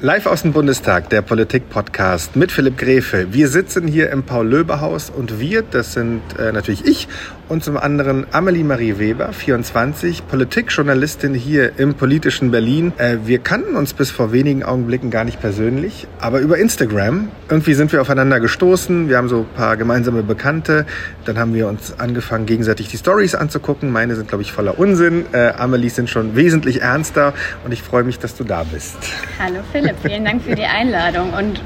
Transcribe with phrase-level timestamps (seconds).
[0.00, 3.32] Live aus dem Bundestag, der Politik-Podcast mit Philipp Gräfe.
[3.32, 7.08] Wir sitzen hier im Paul-Löbe-Haus und wir, das sind äh, natürlich ich
[7.48, 12.92] und zum anderen Amelie Marie Weber, 24, Politikjournalistin hier im politischen Berlin.
[12.98, 17.28] Äh, wir kannten uns bis vor wenigen Augenblicken gar nicht persönlich, aber über Instagram.
[17.48, 19.08] Irgendwie sind wir aufeinander gestoßen.
[19.08, 20.86] Wir haben so ein paar gemeinsame Bekannte.
[21.24, 23.90] Dann haben wir uns angefangen, gegenseitig die Stories anzugucken.
[23.90, 25.24] Meine sind, glaube ich, voller Unsinn.
[25.32, 27.32] Äh, Amelie sind schon wesentlich ernster
[27.64, 28.96] und ich freue mich, dass du da bist.
[29.38, 29.87] Hallo Philipp.
[29.88, 31.32] Philipp, vielen Dank für die Einladung.
[31.32, 31.62] Und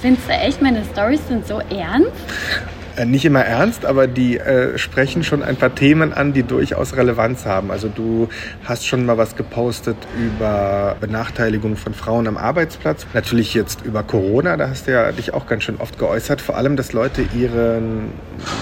[0.00, 2.12] findest du echt, meine Stories sind so ernst?
[2.96, 6.96] Äh, nicht immer ernst, aber die äh, sprechen schon ein paar Themen an, die durchaus
[6.96, 7.72] Relevanz haben.
[7.72, 8.28] Also du
[8.64, 13.06] hast schon mal was gepostet über Benachteiligung von Frauen am Arbeitsplatz.
[13.12, 16.40] Natürlich jetzt über Corona, da hast du ja dich auch ganz schön oft geäußert.
[16.40, 18.12] Vor allem, dass Leute ihren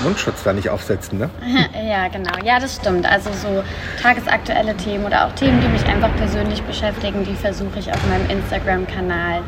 [0.02, 1.30] Mundschutz da nicht aufsetzen, ne?
[1.92, 2.32] Ja, genau.
[2.44, 3.10] Ja, das stimmt.
[3.10, 3.62] Also so
[4.00, 8.30] tagesaktuelle Themen oder auch Themen, die mich einfach persönlich beschäftigen, die versuche ich auf meinem
[8.30, 9.42] Instagram-Kanal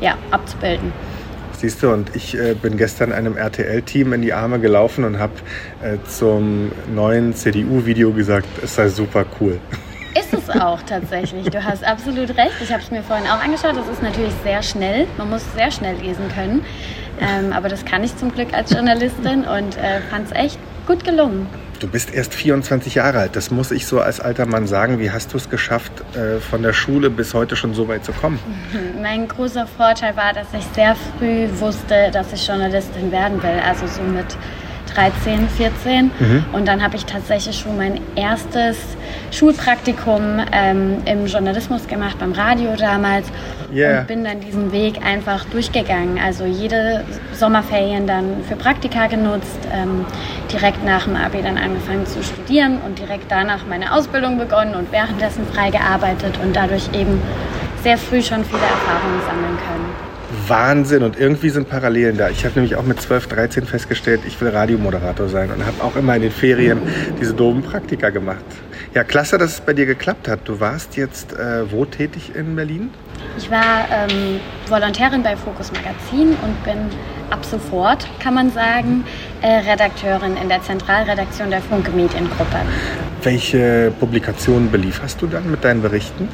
[0.00, 0.92] ja, abzubilden.
[1.60, 5.34] Siehst du, und ich äh, bin gestern einem RTL-Team in die Arme gelaufen und habe
[5.82, 9.60] äh, zum neuen CDU-Video gesagt, es sei super cool.
[10.18, 11.50] Ist es auch tatsächlich.
[11.50, 12.54] Du hast absolut recht.
[12.62, 13.76] Ich habe es mir vorhin auch angeschaut.
[13.76, 15.06] Das ist natürlich sehr schnell.
[15.18, 16.64] Man muss sehr schnell lesen können.
[17.20, 21.04] Ähm, aber das kann ich zum Glück als Journalistin und äh, fand es echt gut
[21.04, 21.46] gelungen.
[21.80, 23.36] Du bist erst 24 Jahre alt.
[23.36, 24.98] Das muss ich so als alter Mann sagen.
[24.98, 28.12] Wie hast du es geschafft, äh, von der Schule bis heute schon so weit zu
[28.12, 28.38] kommen?
[29.00, 33.58] Mein großer Vorteil war, dass ich sehr früh wusste, dass ich Journalistin werden will.
[33.66, 34.26] Also so mit
[34.94, 36.10] 13, 14.
[36.18, 36.44] Mhm.
[36.52, 38.76] Und dann habe ich tatsächlich schon mein erstes
[39.30, 43.26] Schulpraktikum ähm, im Journalismus gemacht, beim Radio damals.
[43.72, 44.00] Yeah.
[44.00, 46.18] Und bin dann diesen Weg einfach durchgegangen.
[46.18, 50.04] Also jede Sommerferien dann für Praktika genutzt, ähm,
[50.52, 54.90] direkt nach dem Abi dann angefangen zu studieren und direkt danach meine Ausbildung begonnen und
[54.90, 57.20] währenddessen frei gearbeitet und dadurch eben
[57.82, 60.09] sehr früh schon viele Erfahrungen sammeln können.
[60.46, 62.28] Wahnsinn und irgendwie sind Parallelen da.
[62.28, 65.96] Ich habe nämlich auch mit 12, 13 festgestellt, ich will Radiomoderator sein und habe auch
[65.96, 66.80] immer in den Ferien
[67.20, 68.44] diese doofen Praktika gemacht.
[68.94, 70.40] Ja, klasse, dass es bei dir geklappt hat.
[70.44, 72.90] Du warst jetzt äh, wo tätig in Berlin?
[73.38, 76.78] Ich war ähm, Volontärin bei Focus Magazin und bin
[77.30, 79.04] ab sofort, kann man sagen,
[79.42, 82.56] äh, Redakteurin in der Zentralredaktion der Funke Mediengruppe.
[83.22, 86.28] Welche Publikationen belieferst du dann mit deinen Berichten?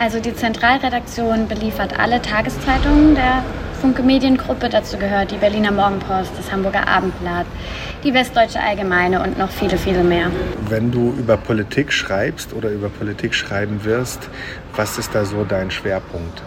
[0.00, 3.42] Also die Zentralredaktion beliefert alle Tageszeitungen der
[3.80, 4.68] Funke Mediengruppe.
[4.68, 7.46] Dazu gehört die Berliner Morgenpost, das Hamburger Abendblatt,
[8.04, 10.30] die Westdeutsche Allgemeine und noch viele, viele mehr.
[10.68, 14.28] Wenn du über Politik schreibst oder über Politik schreiben wirst,
[14.76, 16.42] was ist da so dein Schwerpunkt?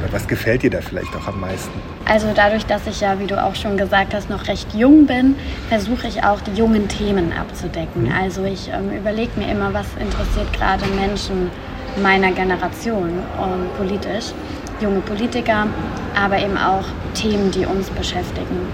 [0.00, 1.78] Oder was gefällt dir da vielleicht auch am meisten?
[2.06, 5.36] Also dadurch, dass ich ja, wie du auch schon gesagt hast, noch recht jung bin,
[5.68, 8.04] versuche ich auch die jungen Themen abzudecken.
[8.04, 8.12] Mhm.
[8.12, 11.50] Also ich ähm, überlege mir immer, was interessiert gerade Menschen
[12.02, 14.32] meiner Generation und politisch.
[14.80, 15.66] Junge Politiker,
[16.16, 16.84] aber eben auch
[17.14, 18.66] Themen, die uns beschäftigen.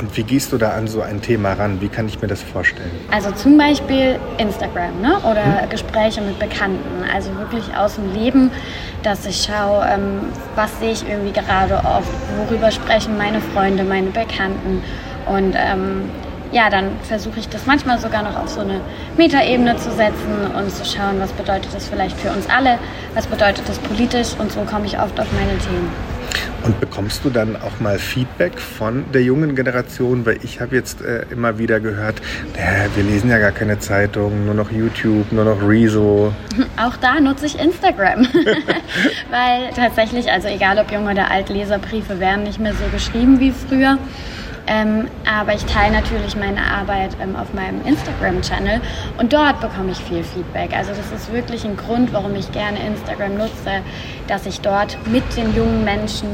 [0.00, 1.80] Und wie gehst du da an so ein Thema ran?
[1.80, 2.90] Wie kann ich mir das vorstellen?
[3.10, 5.18] Also zum Beispiel Instagram ne?
[5.30, 5.70] oder hm?
[5.70, 7.04] Gespräche mit Bekannten.
[7.12, 8.50] Also wirklich aus dem Leben,
[9.02, 10.20] dass ich schaue, ähm,
[10.54, 12.08] was sehe ich irgendwie gerade oft,
[12.38, 14.82] worüber sprechen meine Freunde, meine Bekannten.
[15.26, 16.04] Und ähm,
[16.52, 18.80] ja, dann versuche ich das manchmal sogar noch auf so eine
[19.16, 22.78] Metaebene zu setzen und zu schauen, was bedeutet das vielleicht für uns alle,
[23.14, 25.90] was bedeutet das politisch und so komme ich oft auf meine Themen.
[26.64, 30.26] Und bekommst du dann auch mal Feedback von der jungen Generation?
[30.26, 32.20] Weil ich habe jetzt äh, immer wieder gehört,
[32.94, 36.32] wir lesen ja gar keine Zeitung, nur noch YouTube, nur noch Rezo.
[36.76, 38.22] Auch da nutze ich Instagram.
[39.30, 43.52] Weil tatsächlich, also egal ob jung oder alt, Leserbriefe werden nicht mehr so geschrieben wie
[43.52, 43.98] früher.
[44.68, 48.80] Ähm, aber ich teile natürlich meine Arbeit ähm, auf meinem Instagram-Channel
[49.16, 50.76] und dort bekomme ich viel Feedback.
[50.76, 53.80] Also das ist wirklich ein Grund, warum ich gerne Instagram nutze,
[54.26, 56.28] dass ich dort mit den jungen Menschen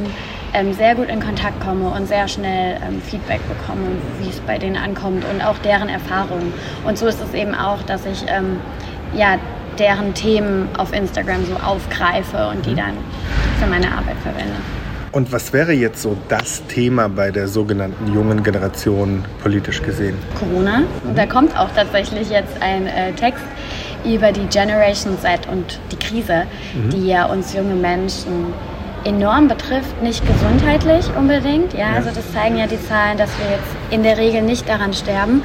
[0.52, 3.86] ähm, sehr gut in Kontakt komme und sehr schnell ähm, Feedback bekomme,
[4.20, 6.52] wie es bei denen ankommt und auch deren Erfahrungen.
[6.84, 8.60] Und so ist es eben auch, dass ich ähm,
[9.14, 9.38] ja,
[9.78, 12.76] deren Themen auf Instagram so aufgreife und die mhm.
[12.76, 12.98] dann
[13.60, 14.56] für meine Arbeit verwende.
[15.14, 20.18] Und was wäre jetzt so das Thema bei der sogenannten jungen Generation politisch gesehen?
[20.40, 20.80] Corona.
[20.80, 21.14] Mhm.
[21.14, 23.44] Da kommt auch tatsächlich jetzt ein äh, Text
[24.04, 26.90] über die Generation Z und die Krise, mhm.
[26.90, 28.52] die ja uns junge Menschen
[29.04, 31.74] enorm betrifft, nicht gesundheitlich unbedingt.
[31.74, 34.68] Ja, ja, also das zeigen ja die Zahlen, dass wir jetzt in der Regel nicht
[34.68, 35.44] daran sterben,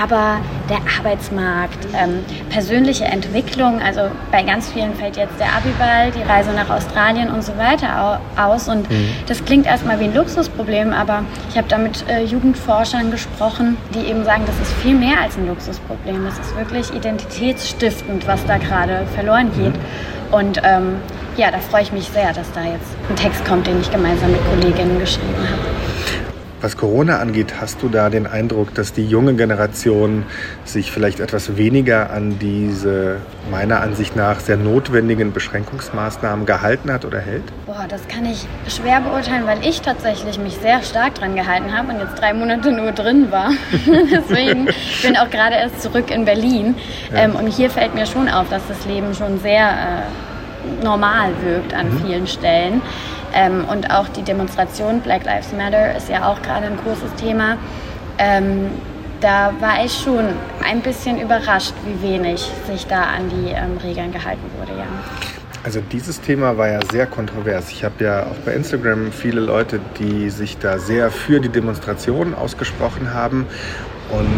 [0.00, 0.38] aber
[0.68, 4.02] der Arbeitsmarkt, ähm, persönliche Entwicklung, also
[4.32, 8.68] bei ganz vielen fällt jetzt der Abiball, die Reise nach Australien und so weiter aus.
[8.68, 9.10] Und mhm.
[9.26, 14.08] das klingt erstmal wie ein Luxusproblem, aber ich habe da mit äh, Jugendforschern gesprochen, die
[14.08, 16.24] eben sagen, das ist viel mehr als ein Luxusproblem.
[16.24, 19.74] Das ist wirklich identitätsstiftend, was da gerade verloren geht.
[19.74, 20.34] Mhm.
[20.34, 20.96] Und ähm,
[21.36, 24.32] ja, da freue ich mich sehr, dass da jetzt ein Text kommt, den ich gemeinsam
[24.32, 25.83] mit Kolleginnen geschrieben habe.
[26.64, 30.24] Was Corona angeht, hast du da den Eindruck, dass die junge Generation
[30.64, 33.18] sich vielleicht etwas weniger an diese
[33.50, 37.42] meiner Ansicht nach sehr notwendigen Beschränkungsmaßnahmen gehalten hat oder hält?
[37.66, 41.92] Boah, das kann ich schwer beurteilen, weil ich tatsächlich mich sehr stark dran gehalten habe
[41.92, 43.50] und jetzt drei Monate nur drin war.
[44.10, 46.76] Deswegen ich bin auch gerade erst zurück in Berlin
[47.12, 47.24] ja.
[47.24, 51.74] ähm, und hier fällt mir schon auf, dass das Leben schon sehr äh, normal wirkt
[51.74, 52.06] an mhm.
[52.06, 52.80] vielen Stellen.
[53.34, 57.56] Ähm, und auch die Demonstration Black Lives Matter ist ja auch gerade ein großes Thema.
[58.18, 58.70] Ähm,
[59.20, 60.26] da war ich schon
[60.62, 64.86] ein bisschen überrascht, wie wenig sich da an die ähm, Regeln gehalten wurde, ja.
[65.64, 67.70] Also dieses Thema war ja sehr kontrovers.
[67.70, 72.34] Ich habe ja auch bei Instagram viele Leute, die sich da sehr für die Demonstration
[72.34, 73.46] ausgesprochen haben.
[74.10, 74.28] Und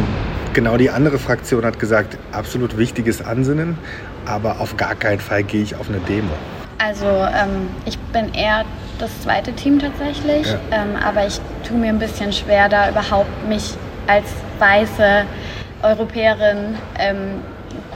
[0.54, 3.76] genau die andere Fraktion hat gesagt, absolut wichtiges Ansinnen,
[4.24, 6.30] aber auf gar keinen Fall gehe ich auf eine Demo.
[6.78, 8.64] Also ähm, ich bin eher
[8.98, 10.58] das zweite Team tatsächlich, ja.
[10.72, 13.74] ähm, aber ich tue mir ein bisschen schwer, da überhaupt mich
[14.06, 14.26] als
[14.58, 15.24] weiße
[15.82, 17.42] Europäerin, ähm,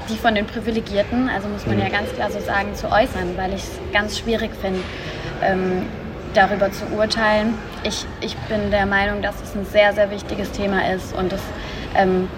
[0.09, 1.83] die von den Privilegierten, also muss man mhm.
[1.83, 4.81] ja ganz klar so sagen, zu äußern, weil ich es ganz schwierig finde,
[5.43, 5.87] ähm,
[6.35, 7.55] darüber zu urteilen.
[7.83, 11.41] Ich, ich bin der Meinung, dass es ein sehr, sehr wichtiges Thema ist und es
[11.97, 12.29] ähm,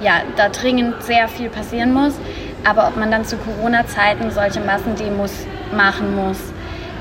[0.00, 2.14] ja, da dringend sehr viel passieren muss.
[2.64, 5.32] Aber ob man dann zu Corona-Zeiten solche Massendemos
[5.76, 6.38] machen muss,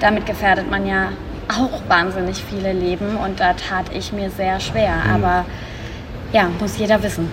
[0.02, 1.10] damit gefährdet man ja
[1.48, 4.96] auch wahnsinnig viele Leben und da tat ich mir sehr schwer.
[5.06, 5.24] Mhm.
[5.24, 5.46] Aber
[6.34, 7.30] ja, muss jeder wissen.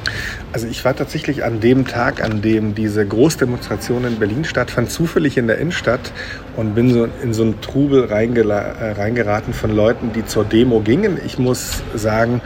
[0.53, 5.38] Also ich war tatsächlich an dem Tag, an dem diese Großdemonstration in Berlin stattfand, zufällig
[5.38, 6.12] in der Innenstadt
[6.56, 11.19] und bin so in so einen Trubel äh, reingeraten von Leuten, die zur Demo gingen.
[11.25, 12.41] Ich muss sagen,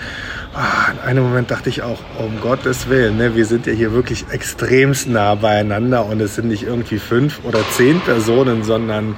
[0.54, 3.92] ah, in einem Moment dachte ich auch, um Gottes Willen, ne, wir sind ja hier
[3.92, 9.16] wirklich extremst nah beieinander und es sind nicht irgendwie fünf oder zehn Personen, sondern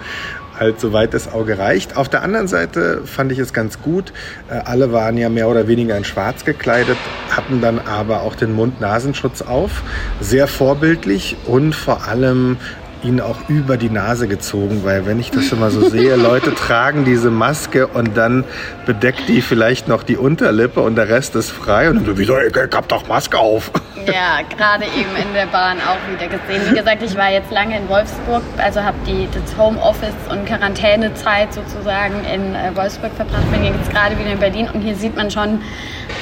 [0.59, 1.97] halt soweit das Auge reicht.
[1.97, 4.13] Auf der anderen Seite fand ich es ganz gut.
[4.51, 6.97] Äh, alle waren ja mehr oder weniger in Schwarz gekleidet,
[7.31, 9.83] hatten dann aber auch den Mund-Nasenschutz auf.
[10.21, 12.57] Sehr vorbildlich und vor allem
[13.05, 17.05] ihn auch über die Nase gezogen, weil wenn ich das immer so sehe, Leute tragen
[17.05, 18.45] diese Maske und dann
[18.87, 22.55] bedeckt die vielleicht noch die Unterlippe und der Rest ist frei und dann, wieso, ich
[22.57, 23.71] hab doch Maske auf.
[24.07, 26.63] Ja, gerade eben in der Bahn auch wieder gesehen.
[26.71, 32.15] Wie gesagt, ich war jetzt lange in Wolfsburg, also habe das Homeoffice und Quarantänezeit sozusagen
[32.25, 35.61] in äh, Wolfsburg verbracht, bin jetzt gerade wieder in Berlin und hier sieht man schon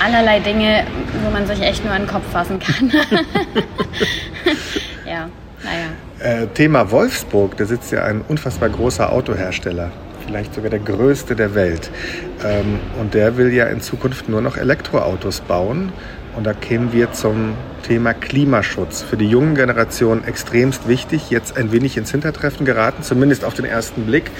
[0.04, 0.84] allerlei Dinge,
[1.24, 2.90] wo man sich echt nur an den Kopf fassen kann.
[5.06, 5.28] ja,
[5.62, 6.42] naja.
[6.42, 9.90] Äh, Thema Wolfsburg, da sitzt ja ein unfassbar großer Autohersteller,
[10.24, 11.90] vielleicht sogar der größte der Welt.
[12.44, 15.92] Ähm, und der will ja in Zukunft nur noch Elektroautos bauen.
[16.36, 19.02] Und da kämen wir zum Thema Klimaschutz.
[19.02, 23.64] Für die jungen Generationen extremst wichtig, jetzt ein wenig ins Hintertreffen geraten, zumindest auf den
[23.64, 24.30] ersten Blick.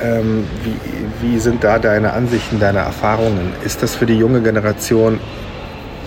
[0.00, 3.52] Ähm, wie, wie, sind da deine Ansichten, deine Erfahrungen?
[3.64, 5.20] Ist das für die junge Generation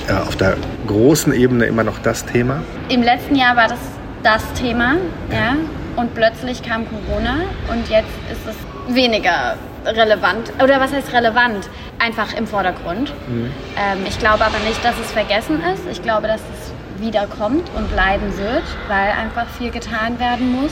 [0.08, 0.58] äh, auf der
[0.88, 2.64] großen Ebene immer noch das Thema?
[2.90, 3.80] Im letzten Jahr war das
[4.24, 4.96] das Thema,
[5.32, 5.56] ja.
[5.96, 7.38] Und plötzlich kam Corona
[7.72, 9.56] und jetzt ist es weniger
[9.88, 10.52] relevant.
[10.64, 11.70] Oder was heißt relevant?
[12.00, 13.14] Einfach im Vordergrund.
[13.28, 13.52] Mhm.
[13.78, 15.84] Ähm, ich glaube aber nicht, dass es vergessen ist.
[15.92, 20.72] Ich glaube, dass es wiederkommt und bleiben wird, weil einfach viel getan werden muss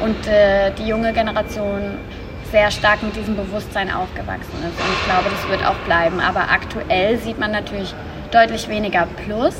[0.00, 1.98] und äh, die junge Generation
[2.50, 4.78] sehr stark mit diesem Bewusstsein aufgewachsen ist.
[4.78, 6.20] Und ich glaube, das wird auch bleiben.
[6.20, 7.94] Aber aktuell sieht man natürlich
[8.30, 9.54] deutlich weniger Plus.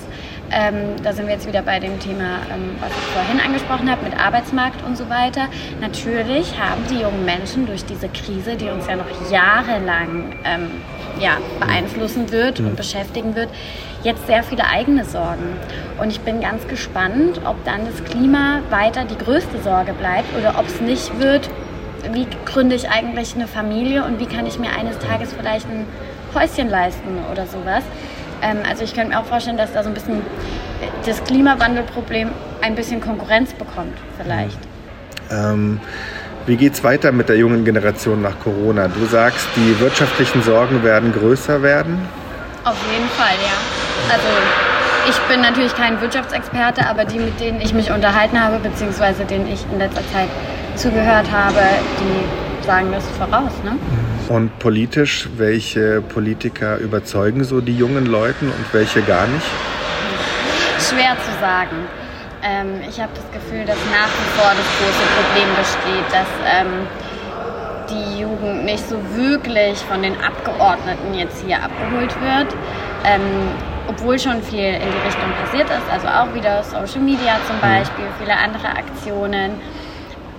[0.53, 4.05] Ähm, da sind wir jetzt wieder bei dem Thema, ähm, was ich vorhin angesprochen habe,
[4.05, 5.49] mit Arbeitsmarkt und so weiter.
[5.81, 10.71] Natürlich haben die jungen Menschen durch diese Krise, die uns ja noch jahrelang ähm,
[11.19, 13.49] ja, beeinflussen wird und beschäftigen wird,
[14.03, 15.57] jetzt sehr viele eigene Sorgen.
[15.99, 20.59] Und ich bin ganz gespannt, ob dann das Klima weiter die größte Sorge bleibt oder
[20.59, 21.49] ob es nicht wird,
[22.13, 25.87] wie gründe ich eigentlich eine Familie und wie kann ich mir eines Tages vielleicht ein
[26.35, 27.85] Häuschen leisten oder sowas.
[28.43, 30.23] Ähm, also ich könnte mir auch vorstellen, dass da so ein bisschen
[31.07, 32.31] das Klimawandelproblem
[32.61, 34.59] ein bisschen Konkurrenz bekommt, vielleicht.
[35.31, 35.81] Ähm,
[36.47, 38.89] wie geht es weiter mit der jungen Generation nach Corona?
[38.89, 42.01] Du sagst, die wirtschaftlichen Sorgen werden größer werden?
[42.65, 44.13] Auf jeden Fall, ja.
[44.13, 44.29] Also
[45.09, 49.47] ich bin natürlich kein Wirtschaftsexperte, aber die, mit denen ich mich unterhalten habe, beziehungsweise denen
[49.53, 50.29] ich in letzter Zeit
[50.77, 51.61] zugehört habe,
[52.01, 53.53] die sagen das voraus.
[53.65, 53.77] Ne?
[54.29, 59.47] Und politisch, welche Politiker überzeugen so die jungen Leuten und welche gar nicht?
[60.83, 61.89] schwer zu sagen.
[62.43, 66.87] Ähm, ich habe das Gefühl, dass nach wie vor das große Problem besteht, dass ähm,
[67.89, 72.55] die Jugend nicht so wirklich von den Abgeordneten jetzt hier abgeholt wird.
[73.05, 73.23] Ähm,
[73.89, 77.61] obwohl schon viel in die Richtung passiert ist, also auch wieder Social Media zum mhm.
[77.61, 79.53] Beispiel, viele andere Aktionen.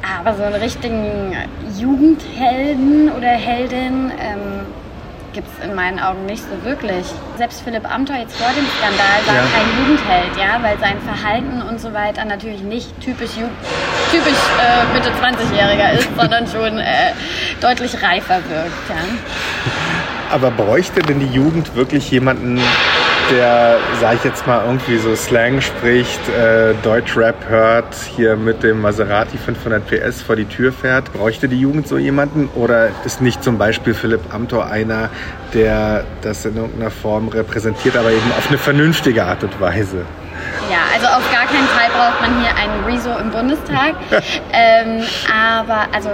[0.03, 1.35] Aber so einen richtigen
[1.77, 4.65] Jugendhelden oder Heldin ähm,
[5.33, 7.05] gibt es in meinen Augen nicht so wirklich.
[7.37, 9.41] Selbst Philipp Amthor jetzt vor dem Skandal war ja.
[9.51, 13.31] kein Jugendheld, ja, weil sein Verhalten und so weiter natürlich nicht typisch,
[14.11, 17.13] typisch äh, Mitte 20-Jähriger ist, sondern schon äh,
[17.61, 18.89] deutlich reifer wirkt.
[18.89, 18.95] Ja.
[20.31, 22.59] Aber bräuchte denn die Jugend wirklich jemanden,
[23.31, 28.81] der, sag ich jetzt mal, irgendwie so Slang spricht, äh, Deutschrap hört, hier mit dem
[28.81, 31.11] Maserati 500 PS vor die Tür fährt.
[31.13, 32.49] Bräuchte die Jugend so jemanden?
[32.55, 35.09] Oder ist nicht zum Beispiel Philipp Amthor einer,
[35.53, 40.05] der das in irgendeiner Form repräsentiert, aber eben auf eine vernünftige Art und Weise?
[40.69, 43.95] Ja, also auf gar keinen Fall braucht man hier einen Rezo im Bundestag.
[44.53, 46.09] ähm, aber also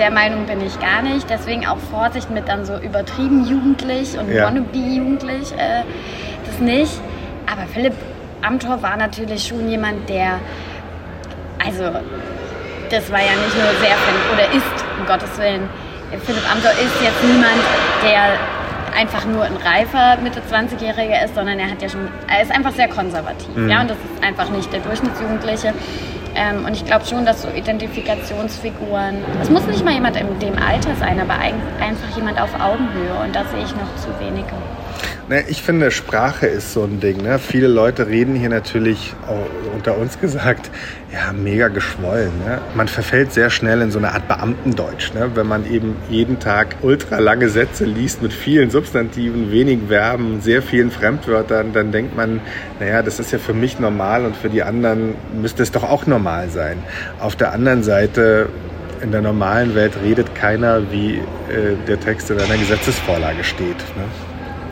[0.00, 1.28] der Meinung bin ich gar nicht.
[1.30, 4.46] Deswegen auch Vorsicht mit dann so übertrieben jugendlich und ja.
[4.46, 5.52] wannabe jugendlich.
[5.52, 5.84] Äh,
[6.46, 6.92] das nicht.
[7.46, 7.94] Aber Philipp
[8.42, 10.40] Amthor war natürlich schon jemand, der,
[11.64, 11.84] also,
[12.90, 13.96] das war ja nicht nur sehr,
[14.32, 15.68] oder ist, um Gottes Willen,
[16.24, 17.60] Philipp Amthor ist jetzt niemand,
[18.02, 18.38] der
[18.98, 22.72] einfach nur ein reifer Mitte 20-Jähriger ist, sondern er hat ja schon, er ist einfach
[22.72, 23.68] sehr konservativ, mhm.
[23.68, 25.72] ja, und das ist einfach nicht der Durchschnittsjugendliche.
[26.34, 30.56] Ähm, und ich glaube schon, dass so Identifikationsfiguren, es muss nicht mal jemand in dem
[30.58, 34.52] Alter sein, aber einfach jemand auf Augenhöhe und da sehe ich noch zu wenige.
[35.30, 37.22] Ne, ich finde, Sprache ist so ein Ding.
[37.22, 37.38] Ne?
[37.38, 39.14] Viele Leute reden hier natürlich,
[39.72, 40.72] unter uns gesagt,
[41.12, 42.32] ja, mega geschwollen.
[42.44, 42.60] Ne?
[42.74, 45.14] Man verfällt sehr schnell in so eine Art Beamtendeutsch.
[45.14, 45.30] Ne?
[45.36, 50.62] Wenn man eben jeden Tag ultra lange Sätze liest mit vielen Substantiven, wenig Verben, sehr
[50.62, 52.40] vielen Fremdwörtern, dann denkt man,
[52.80, 56.06] naja, das ist ja für mich normal und für die anderen müsste es doch auch
[56.06, 56.78] normal sein.
[57.20, 58.48] Auf der anderen Seite
[59.00, 63.78] in der normalen Welt redet keiner, wie äh, der Text in einer Gesetzesvorlage steht.
[63.96, 64.29] Ne?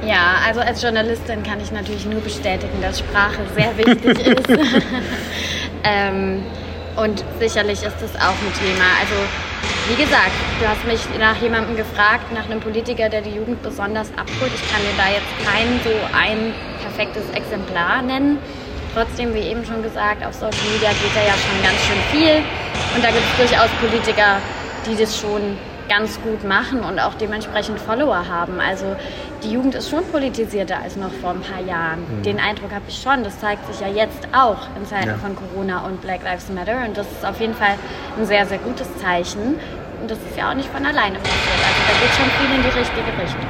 [0.09, 4.49] Ja, also als Journalistin kann ich natürlich nur bestätigen, dass Sprache sehr wichtig ist.
[5.85, 6.43] ähm,
[6.97, 8.88] und sicherlich ist das auch ein Thema.
[9.00, 9.15] Also
[9.91, 14.09] wie gesagt, du hast mich nach jemandem gefragt, nach einem Politiker, der die Jugend besonders
[14.17, 14.50] abholt.
[14.55, 18.38] Ich kann dir da jetzt kein so ein perfektes Exemplar nennen.
[18.95, 22.43] Trotzdem, wie eben schon gesagt, auf Social Media geht da ja schon ganz schön viel.
[22.97, 24.41] Und da gibt es durchaus Politiker,
[24.87, 28.61] die das schon ganz gut machen und auch dementsprechend Follower haben.
[28.61, 28.97] Also
[29.42, 32.00] die Jugend ist schon politisierter als noch vor ein paar Jahren.
[32.00, 32.23] Mhm.
[32.23, 33.23] Den Eindruck habe ich schon.
[33.25, 35.18] Das zeigt sich ja jetzt auch in Zeiten ja.
[35.18, 36.85] von Corona und Black Lives Matter.
[36.87, 37.75] Und das ist auf jeden Fall
[38.18, 39.57] ein sehr, sehr gutes Zeichen.
[40.00, 41.61] Und das ist ja auch nicht von alleine passiert.
[41.66, 43.47] Also da geht schon viel in die richtige Richtung.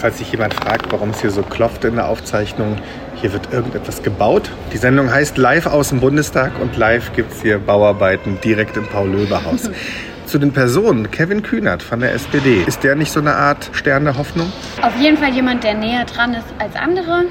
[0.00, 2.76] Falls sich jemand fragt, warum es hier so klopft in der Aufzeichnung,
[3.20, 4.50] hier wird irgendetwas gebaut.
[4.72, 8.86] Die Sendung heißt Live aus dem Bundestag und live gibt es hier Bauarbeiten direkt im
[8.88, 9.70] Paul-Löbe-Haus.
[10.32, 11.10] zu den Personen.
[11.10, 12.62] Kevin Kühnert von der SPD.
[12.66, 14.50] Ist der nicht so eine Art Stern der Hoffnung?
[14.80, 17.24] Auf jeden Fall jemand, der näher dran ist als andere.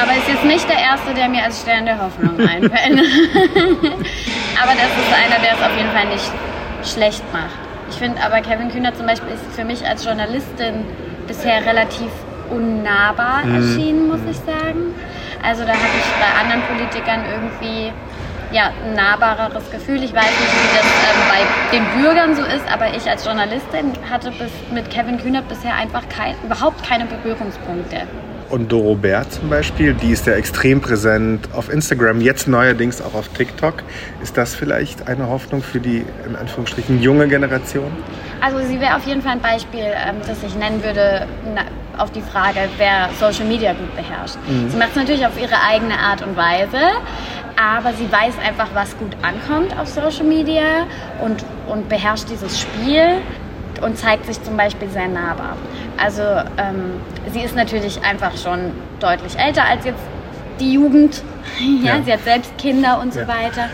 [0.00, 2.72] Aber ist jetzt nicht der Erste, der mir als Stern der Hoffnung einfällt.
[4.62, 6.30] aber das ist einer, der es auf jeden Fall nicht
[6.84, 7.58] schlecht macht.
[7.90, 10.84] Ich finde aber, Kevin Kühnert zum Beispiel ist für mich als Journalistin
[11.26, 12.10] bisher relativ
[12.50, 13.56] unnahbar mhm.
[13.56, 14.94] erschienen, muss ich sagen.
[15.42, 17.92] Also da habe ich bei anderen Politikern irgendwie
[18.52, 20.02] ja, ein nahbareres Gefühl.
[20.02, 23.92] Ich weiß nicht, wie das ähm, bei den Bürgern so ist, aber ich als Journalistin
[24.10, 28.02] hatte bis, mit Kevin Kühnert bisher einfach kein, überhaupt keine Berührungspunkte.
[28.50, 33.14] Und Doro Bär zum Beispiel, die ist ja extrem präsent auf Instagram, jetzt neuerdings auch
[33.14, 33.76] auf TikTok.
[34.22, 37.90] Ist das vielleicht eine Hoffnung für die, in Anführungsstrichen, junge Generation?
[38.42, 41.26] Also sie wäre auf jeden Fall ein Beispiel, ähm, das ich nennen würde
[41.96, 44.36] auf die Frage, wer Social Media gut beherrscht.
[44.46, 44.70] Mhm.
[44.70, 46.78] Sie macht es natürlich auf ihre eigene Art und Weise,
[47.56, 50.86] aber sie weiß einfach, was gut ankommt auf Social Media
[51.22, 53.18] und, und beherrscht dieses Spiel
[53.82, 55.56] und zeigt sich zum Beispiel sehr nahbar.
[55.96, 57.00] Also ähm,
[57.32, 60.02] sie ist natürlich einfach schon deutlich älter als jetzt
[60.60, 61.22] die Jugend.
[61.82, 62.02] ja, ja.
[62.02, 63.28] Sie hat selbst Kinder und so ja.
[63.28, 63.68] weiter.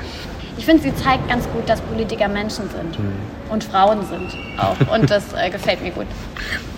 [0.56, 3.12] Ich finde, sie zeigt ganz gut, dass Politiker Menschen sind mhm.
[3.50, 4.94] Und Frauen sind auch.
[4.94, 6.06] Und das äh, gefällt mir gut.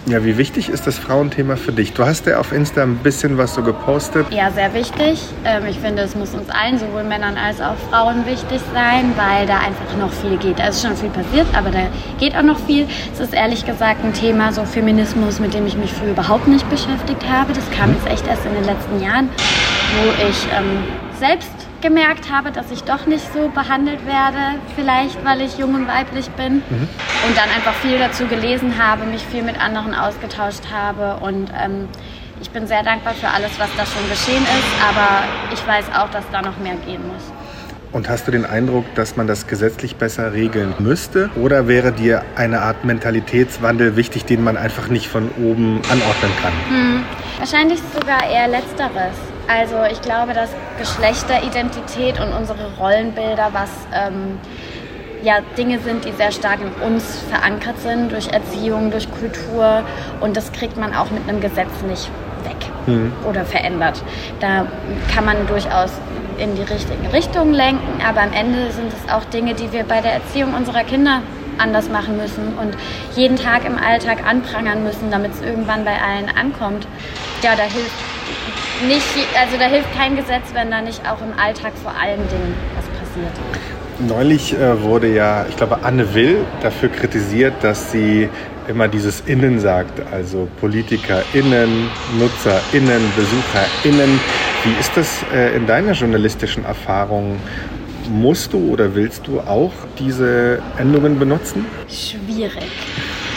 [0.06, 1.92] Ja, wie wichtig ist das Frauenthema für dich?
[1.92, 4.26] Du hast ja auf Insta ein bisschen was so gepostet.
[4.30, 5.20] Ja, sehr wichtig.
[5.44, 9.46] Ähm, ich finde, es muss uns allen, sowohl Männern als auch Frauen, wichtig sein, weil
[9.46, 10.58] da einfach noch viel geht.
[10.58, 11.80] Da ist schon viel passiert, aber da
[12.18, 12.86] geht auch noch viel.
[13.12, 16.68] Es ist ehrlich gesagt ein Thema, so Feminismus, mit dem ich mich früher überhaupt nicht
[16.70, 17.52] beschäftigt habe.
[17.52, 19.28] Das kam jetzt echt erst in den letzten Jahren,
[20.02, 20.82] wo ich ähm,
[21.18, 25.88] selbst gemerkt habe, dass ich doch nicht so behandelt werde, vielleicht weil ich jung und
[25.88, 26.56] weiblich bin.
[26.56, 26.88] Mhm.
[27.26, 31.88] Und dann einfach viel dazu gelesen habe, mich viel mit anderen ausgetauscht habe und ähm,
[32.40, 36.10] ich bin sehr dankbar für alles, was da schon geschehen ist, aber ich weiß auch,
[36.10, 37.22] dass da noch mehr gehen muss.
[37.92, 41.28] Und hast du den Eindruck, dass man das gesetzlich besser regeln müsste?
[41.34, 46.52] Oder wäre dir eine Art Mentalitätswandel wichtig, den man einfach nicht von oben anordnen kann?
[46.68, 47.02] Hm,
[47.38, 49.29] wahrscheinlich sogar eher letzteres.
[49.50, 54.38] Also ich glaube, dass Geschlechteridentität und unsere Rollenbilder, was ähm,
[55.24, 59.82] ja Dinge sind, die sehr stark in uns verankert sind, durch Erziehung, durch Kultur.
[60.20, 62.08] Und das kriegt man auch mit einem Gesetz nicht
[62.44, 63.12] weg mhm.
[63.28, 64.00] oder verändert.
[64.38, 64.66] Da
[65.12, 65.90] kann man durchaus
[66.38, 70.00] in die richtige Richtung lenken, aber am Ende sind es auch Dinge, die wir bei
[70.00, 71.22] der Erziehung unserer Kinder
[71.58, 72.74] anders machen müssen und
[73.16, 76.86] jeden Tag im Alltag anprangern müssen, damit es irgendwann bei allen ankommt.
[77.42, 77.92] Ja, da hilft
[78.86, 82.54] nicht, also da hilft kein Gesetz, wenn da nicht auch im Alltag vor allen Dingen
[82.76, 83.32] was passiert.
[84.08, 88.28] Neulich äh, wurde ja, ich glaube, Anne Will dafür kritisiert, dass sie
[88.68, 94.20] immer dieses Innen sagt, also PolitikerInnen, NutzerInnen, BesucherInnen.
[94.64, 97.38] Wie ist das äh, in deiner journalistischen Erfahrung?
[98.08, 101.66] Musst du oder willst du auch diese Endungen benutzen?
[101.88, 102.70] Schwierig.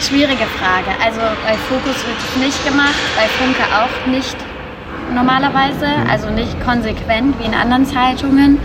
[0.00, 0.90] Schwierige Frage.
[1.02, 4.36] Also bei Fokus wird es nicht gemacht, bei Funke auch nicht
[5.12, 8.58] normalerweise, also nicht konsequent wie in anderen Zeitungen.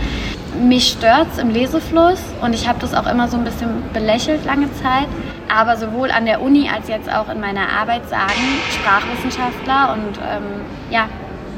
[0.60, 4.44] Mich stört es im Lesefluss und ich habe das auch immer so ein bisschen belächelt
[4.44, 5.08] lange Zeit.
[5.52, 8.30] Aber sowohl an der Uni als jetzt auch in meiner Arbeit sagen
[8.70, 11.08] Sprachwissenschaftler und ähm, ja,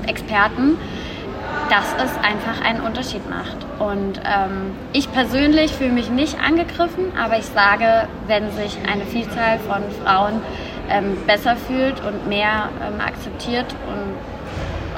[0.06, 0.78] Experten,
[1.68, 3.56] dass es einfach einen Unterschied macht.
[3.78, 9.58] Und ähm, ich persönlich fühle mich nicht angegriffen, aber ich sage, wenn sich eine Vielzahl
[9.58, 10.40] von Frauen
[10.88, 14.14] ähm, besser fühlt und mehr ähm, akzeptiert und,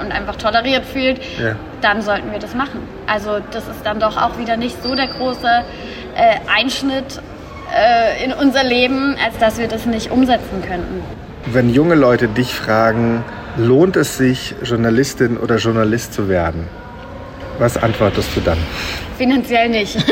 [0.00, 1.56] und einfach toleriert fühlt, ja.
[1.80, 2.80] dann sollten wir das machen.
[3.06, 5.46] Also das ist dann doch auch wieder nicht so der große
[6.16, 7.20] äh, Einschnitt
[7.74, 11.02] äh, in unser Leben, als dass wir das nicht umsetzen könnten.
[11.46, 13.24] Wenn junge Leute dich fragen,
[13.56, 16.68] lohnt es sich, Journalistin oder Journalist zu werden?
[17.58, 18.58] Was antwortest du dann?
[19.16, 19.96] Finanziell nicht.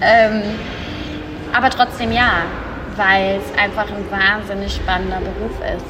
[0.00, 0.42] ähm,
[1.52, 2.42] aber trotzdem ja,
[2.96, 5.86] weil es einfach ein wahnsinnig spannender Beruf ist.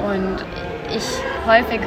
[0.00, 0.38] Und
[0.94, 1.04] ich
[1.46, 1.80] häufig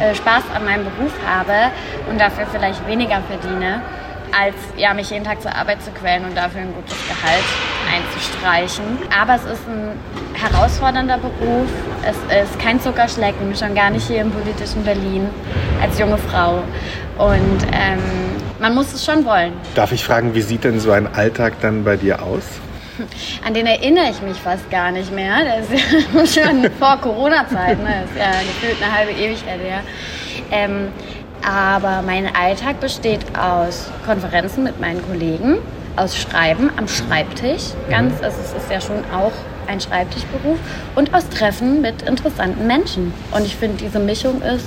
[0.00, 1.72] äh, Spaß an meinem Beruf habe
[2.10, 3.82] und dafür vielleicht weniger verdiene
[4.32, 7.44] als ja, mich jeden Tag zur Arbeit zu quälen und dafür ein gutes Gehalt
[7.92, 8.98] einzustreichen.
[9.14, 9.90] Aber es ist ein
[10.34, 11.68] herausfordernder Beruf.
[12.02, 15.28] Es ist kein Zuckerschlecken, schon gar nicht hier im politischen Berlin
[15.82, 16.62] als junge Frau.
[17.18, 18.00] Und ähm,
[18.58, 19.52] man muss es schon wollen.
[19.74, 22.44] Darf ich fragen, wie sieht denn so ein Alltag dann bei dir aus?
[23.46, 25.44] An den erinnere ich mich fast gar nicht mehr.
[25.44, 28.02] Das ist ja schon vor Corona-Zeit, ne?
[28.02, 29.80] Das ist ja gefühlt eine halbe Ewigkeit her.
[30.50, 30.88] Ähm,
[31.44, 35.58] aber mein Alltag besteht aus Konferenzen mit meinen Kollegen,
[35.96, 37.72] aus Schreiben am Schreibtisch.
[37.90, 38.24] Ganz, mhm.
[38.24, 39.32] also es ist ja schon auch
[39.66, 40.58] ein Schreibtischberuf
[40.94, 43.12] und aus Treffen mit interessanten Menschen.
[43.32, 44.66] Und ich finde, diese Mischung ist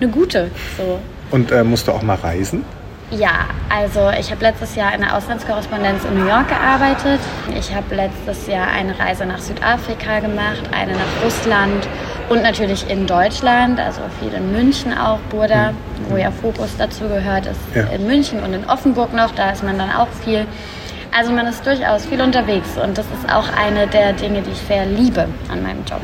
[0.00, 0.50] eine gute.
[0.76, 0.98] So.
[1.30, 2.64] Und äh, musst du auch mal reisen?
[3.12, 7.20] Ja, also ich habe letztes Jahr in der Auslandskorrespondenz in New York gearbeitet.
[7.54, 11.86] Ich habe letztes Jahr eine Reise nach Südafrika gemacht, eine nach Russland
[12.30, 15.76] und natürlich in Deutschland, also viel in München auch, Burda, mhm.
[16.08, 17.82] wo ja Fokus dazu gehört, ist ja.
[17.88, 20.46] in München und in Offenburg noch, da ist man dann auch viel.
[21.14, 24.62] Also man ist durchaus viel unterwegs und das ist auch eine der Dinge, die ich
[24.66, 26.00] sehr liebe an meinem Job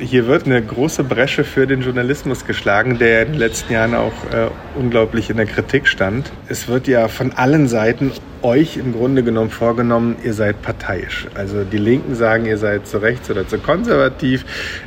[0.00, 4.12] hier wird eine große Bresche für den Journalismus geschlagen, der in den letzten Jahren auch
[4.32, 6.30] äh, unglaublich in der Kritik stand.
[6.48, 11.26] Es wird ja von allen Seiten euch im Grunde genommen vorgenommen, ihr seid parteiisch.
[11.34, 14.44] Also die Linken sagen, ihr seid zu rechts oder zu konservativ,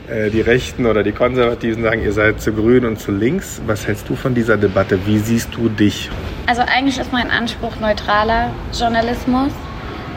[0.10, 3.62] äh, die Rechten oder die Konservativen sagen, ihr seid zu grün und zu links.
[3.66, 5.00] Was hältst du von dieser Debatte?
[5.06, 6.10] Wie siehst du dich?
[6.48, 9.52] Also eigentlich ist mein Anspruch neutraler Journalismus.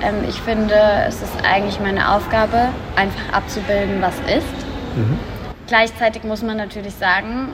[0.02, 0.74] Ähm, ich finde,
[1.08, 4.63] es ist eigentlich meine Aufgabe, einfach abzubilden, was ist
[4.96, 5.18] Mhm.
[5.66, 7.48] Gleichzeitig muss man natürlich sagen,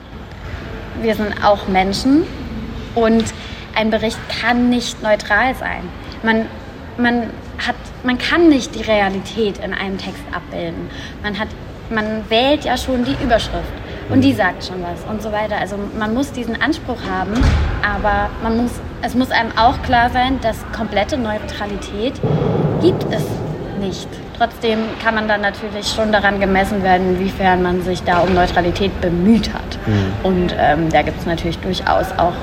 [1.01, 2.23] wir sind auch Menschen
[2.95, 3.23] und
[3.75, 5.83] ein Bericht kann nicht neutral sein.
[6.23, 6.45] Man,
[6.97, 7.29] man,
[7.65, 10.89] hat, man kann nicht die Realität in einem Text abbilden.
[11.23, 11.47] Man, hat,
[11.89, 13.71] man wählt ja schon die Überschrift
[14.09, 15.57] und die sagt schon was und so weiter.
[15.57, 17.33] Also man muss diesen Anspruch haben,
[17.81, 22.13] aber man muss, es muss einem auch klar sein, dass komplette Neutralität
[22.81, 23.23] gibt es
[23.79, 24.09] nicht.
[24.41, 28.99] Trotzdem kann man dann natürlich schon daran gemessen werden, inwiefern man sich da um Neutralität
[28.99, 29.77] bemüht hat.
[29.85, 30.13] Mhm.
[30.23, 32.33] Und ähm, da gibt es natürlich durchaus auch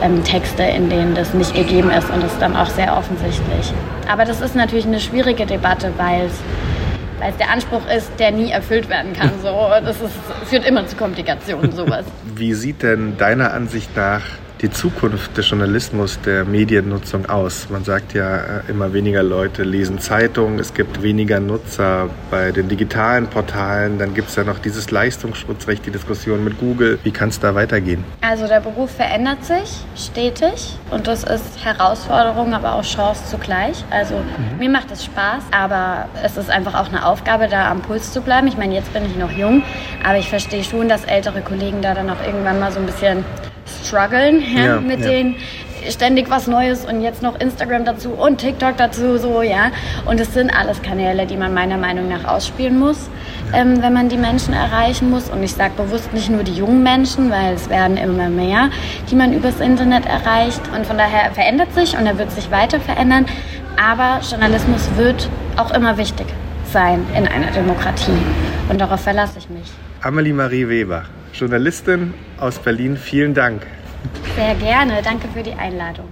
[0.00, 3.72] ähm, Texte, in denen das nicht gegeben ist und das ist dann auch sehr offensichtlich.
[4.08, 6.34] Aber das ist natürlich eine schwierige Debatte, weil es
[7.18, 9.32] weil es der Anspruch ist, der nie erfüllt werden kann.
[9.42, 9.48] So,
[9.84, 10.14] das ist,
[10.48, 12.04] führt immer zu Komplikationen, sowas.
[12.32, 14.22] Wie sieht denn deiner Ansicht nach
[14.60, 17.68] die Zukunft des Journalismus, der Mediennutzung aus?
[17.70, 22.68] Man sagt ja, äh, immer weniger Leute lesen Zeitungen, es gibt weniger Nutzer bei den
[22.68, 26.98] digitalen Portalen, dann gibt es ja noch dieses Leistungsschutzrecht, die Diskussion mit Google.
[27.02, 28.04] Wie kann es da weitergehen?
[28.20, 33.84] Also der Beruf verändert sich stetig und das ist Herausforderung, aber auch Chance zugleich.
[33.90, 34.58] Also mhm.
[34.58, 38.20] mir macht es Spaß, aber es ist einfach auch eine Aufgabe, da am Puls zu
[38.20, 38.46] bleiben.
[38.46, 39.62] Ich meine, jetzt bin ich noch jung,
[40.04, 43.24] aber ich verstehe schon, dass ältere Kollegen da dann auch irgendwann mal so ein bisschen
[43.84, 45.08] strugglen ja, ja, mit ja.
[45.08, 45.36] den
[45.88, 49.70] ständig was Neues und jetzt noch Instagram dazu und TikTok dazu, so, ja.
[50.06, 53.08] Und es sind alles Kanäle, die man meiner Meinung nach ausspielen muss,
[53.54, 55.30] ähm, wenn man die Menschen erreichen muss.
[55.30, 58.70] Und ich sage bewusst nicht nur die jungen Menschen, weil es werden immer mehr,
[59.10, 60.60] die man übers Internet erreicht.
[60.76, 63.26] Und von daher verändert sich und er wird sich weiter verändern.
[63.76, 66.26] Aber Journalismus wird auch immer wichtig
[66.72, 68.18] sein in einer Demokratie.
[68.68, 69.70] Und darauf verlasse ich mich.
[70.02, 73.66] Amelie Marie Weber, Journalistin aus Berlin, vielen Dank.
[74.36, 76.08] Sehr gerne, danke für die Einladung.